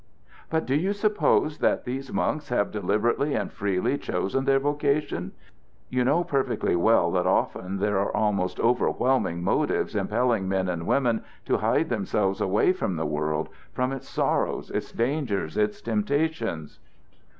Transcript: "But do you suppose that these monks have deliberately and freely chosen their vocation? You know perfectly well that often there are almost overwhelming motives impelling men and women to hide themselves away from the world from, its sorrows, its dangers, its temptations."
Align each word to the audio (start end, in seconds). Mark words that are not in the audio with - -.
"But 0.49 0.65
do 0.65 0.73
you 0.73 0.93
suppose 0.93 1.59
that 1.59 1.85
these 1.85 2.11
monks 2.11 2.49
have 2.49 2.71
deliberately 2.71 3.35
and 3.35 3.53
freely 3.53 3.99
chosen 3.99 4.45
their 4.45 4.57
vocation? 4.59 5.31
You 5.89 6.03
know 6.03 6.23
perfectly 6.23 6.75
well 6.75 7.11
that 7.11 7.27
often 7.27 7.77
there 7.77 7.99
are 7.99 8.11
almost 8.17 8.59
overwhelming 8.59 9.43
motives 9.43 9.95
impelling 9.95 10.47
men 10.49 10.67
and 10.69 10.87
women 10.87 11.23
to 11.45 11.57
hide 11.59 11.89
themselves 11.89 12.41
away 12.41 12.73
from 12.73 12.95
the 12.95 13.05
world 13.05 13.49
from, 13.73 13.91
its 13.91 14.09
sorrows, 14.09 14.71
its 14.71 14.91
dangers, 14.91 15.55
its 15.55 15.79
temptations." 15.83 16.79